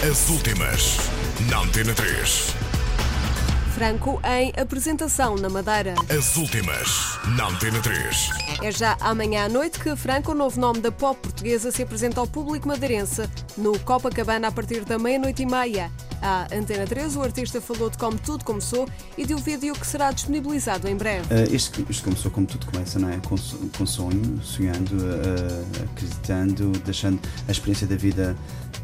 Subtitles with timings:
[0.00, 0.96] As últimas,
[1.50, 2.54] na Antena 3.
[3.74, 5.96] Franco em apresentação na Madeira.
[6.08, 8.30] As últimas, na Antena 3.
[8.62, 12.20] É já amanhã à noite que Franco, o novo nome da pop portuguesa, se apresenta
[12.20, 15.90] ao público madeirense no Copacabana a partir da meia-noite e meia.
[16.20, 19.86] À Antena 3, o artista falou de como tudo começou e de um vídeo que
[19.86, 21.32] será disponibilizado em breve.
[21.32, 23.18] Uh, isto, isto, começou como tudo começa, não é?
[23.18, 23.36] Com,
[23.76, 28.36] com sonho, sonhando, uh, acreditando, deixando a experiência da vida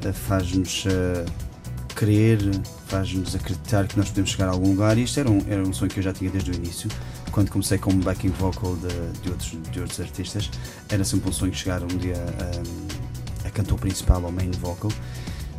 [0.04, 0.84] uh, faz-nos
[1.96, 2.38] querer,
[2.86, 4.96] faz-nos acreditar que nós podemos chegar a algum lugar.
[4.96, 6.88] E isto era um, era um sonho que eu já tinha desde o início,
[7.32, 10.50] quando comecei como backing vocal de, de, outros, de outros artistas.
[10.88, 12.16] Era sempre um sonho chegar um dia
[13.44, 14.90] a, a cantor principal ou main vocal.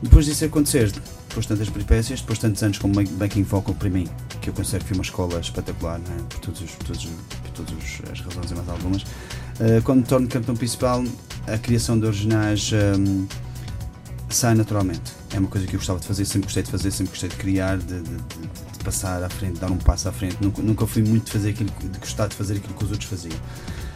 [0.01, 0.91] Depois disso acontecer,
[1.29, 4.07] depois de tantas peripécias, depois de tantos anos como backing vocal para mim,
[4.41, 6.21] que eu considero que foi uma escola espetacular, é?
[6.29, 7.73] por, todos, por, todos, por todas
[8.11, 11.03] as razões e mais algumas, uh, quando me torno cantor principal,
[11.47, 13.27] a criação de originais um,
[14.29, 15.13] sai naturalmente.
[15.33, 17.35] É uma coisa que eu gostava de fazer, sempre gostei de fazer, sempre gostei de
[17.35, 20.37] criar, de, de, de, de passar à frente, dar um passo à frente.
[20.41, 23.09] Nunca, nunca fui muito de fazer aquilo, de gostar de fazer aquilo que os outros
[23.09, 23.37] faziam.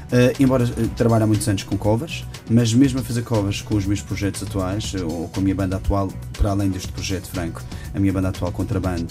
[0.10, 3.76] Uh, embora uh, trabalhe há muitos anos com covers, mas mesmo a fazer covers com
[3.76, 7.28] os meus projetos atuais, uh, ou com a minha banda atual, para além deste projeto
[7.28, 7.62] Franco,
[7.94, 9.08] a minha banda atual Contrabando,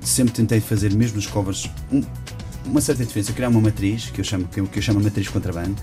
[0.00, 2.02] sempre tentei fazer mesmo os covers um,
[2.66, 5.28] uma certa diferença, criar uma matriz, que eu chamo, que eu, que eu chamo matriz
[5.28, 5.76] Contrabando,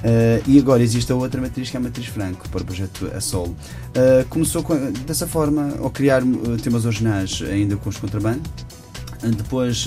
[0.00, 3.10] Uh, e agora existe a outra matriz que é a matriz Franco para o projeto
[3.14, 3.54] a solo.
[3.90, 4.74] Uh, começou com,
[5.06, 6.22] dessa forma ao criar
[6.62, 8.40] temas originais ainda com os contrabando.
[9.22, 9.86] Uh, depois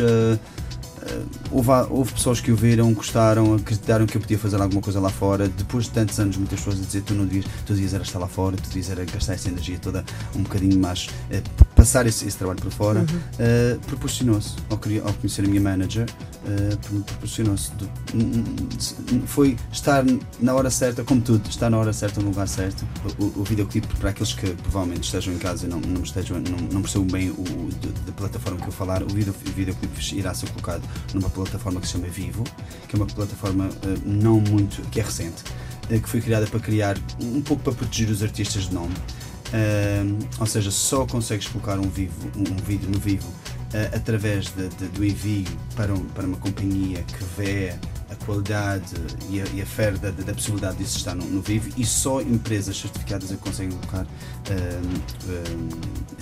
[1.52, 5.10] houve, houve, pessoas que o viram, gostaram, acreditaram que eu podia fazer alguma coisa lá
[5.10, 5.48] fora.
[5.48, 8.20] Depois de tantos anos, muitas pessoas a dizer tu não devias, tu devias era estar
[8.20, 10.04] lá fora, tu devias era gastar essa energia toda
[10.36, 11.10] um bocadinho mais,
[11.84, 13.00] passar esse, esse, trabalho por fora.
[13.00, 13.80] Uhum.
[13.88, 16.06] proporcionou-se ao, ao, conhecer a minha manager,
[17.06, 17.72] proporcionou-se
[19.26, 20.04] foi estar
[20.40, 22.86] na hora certa, como tudo, estar na hora certa no lugar certo.
[23.20, 26.58] O, o videoclipe, para aqueles que provavelmente estejam em casa e não, não, estejam, não,
[26.72, 27.70] não percebam bem o,
[28.06, 31.88] da plataforma que eu falar, o, video, o videoclipe irá ser colocado numa plataforma que
[31.88, 32.44] se chama Vivo,
[32.88, 35.44] que é uma plataforma uh, não muito, que é recente,
[35.90, 38.94] uh, que foi criada para criar, um pouco para proteger os artistas de nome.
[39.54, 44.68] Uh, ou seja, só consegues colocar um, vivo, um vídeo no vivo uh, através de,
[44.70, 47.76] de, do envio para, um, para uma companhia que vê
[48.10, 48.96] a qualidade
[49.30, 52.20] e a, e a fé da, da, possibilidade disso estar no, no, vivo e só
[52.20, 54.08] empresas certificadas é que conseguem colocar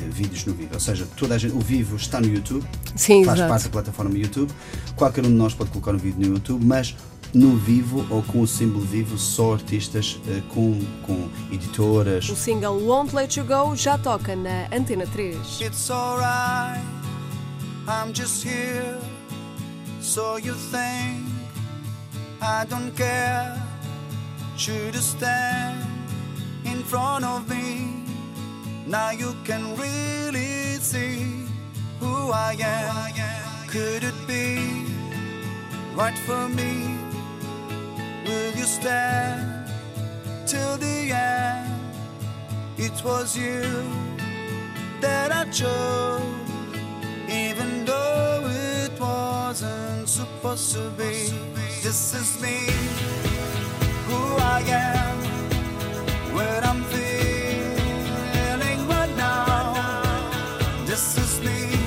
[0.10, 0.74] vídeos no vivo.
[0.74, 2.66] Ou seja, toda a gente, o vivo está no YouTube,
[2.98, 3.50] Sim, faz exato.
[3.50, 4.52] parte da plataforma YouTube,
[4.98, 6.96] qualquer um de nós pode colocar um vídeo no YouTube, mas
[7.34, 12.30] no vivo ou com o símbolo vivo só artistas uh, com, com editoras.
[12.30, 15.62] O single Won't Let You Go já toca na Antena 3.
[15.62, 16.82] It's alright,
[17.88, 18.98] I'm just here,
[20.02, 21.26] so you think
[22.42, 23.62] I don't care.
[24.58, 25.80] Should you stand
[26.66, 28.04] in front of me?
[28.86, 31.46] Now you can really see
[32.00, 33.68] who I am.
[33.68, 34.86] Could it be
[35.96, 37.11] right for me?
[38.32, 39.68] Will you stand
[40.46, 41.68] till the end?
[42.78, 43.62] It was you
[45.02, 46.22] that I chose,
[47.28, 51.14] even though it wasn't supposed to be.
[51.84, 52.58] This is me,
[54.08, 54.22] who
[54.58, 55.18] I am,
[56.34, 59.76] what I'm feeling right now.
[60.86, 61.81] This is me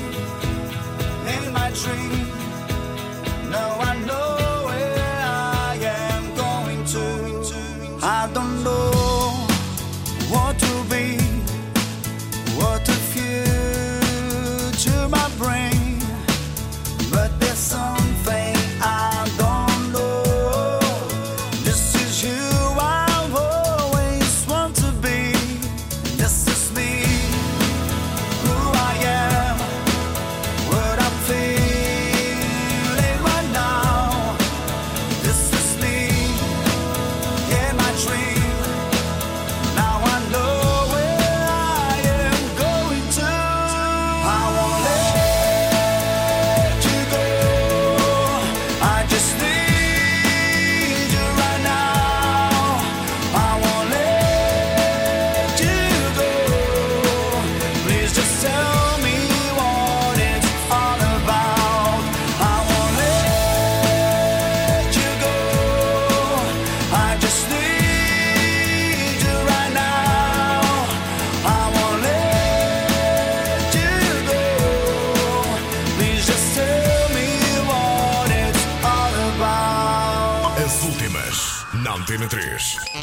[82.14, 83.02] Antena 3.